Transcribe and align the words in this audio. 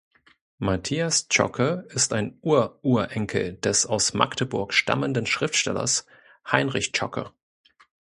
Matthias 0.57 1.27
Zschokke 1.29 1.85
ist 1.89 2.11
ein 2.11 2.35
Urururenkel 2.41 3.53
des 3.57 3.85
aus 3.85 4.15
Magdeburg 4.15 4.73
stammenden 4.73 5.27
Schriftstellers 5.27 6.07
Heinrich 6.51 6.91
Zschokke. 6.91 7.31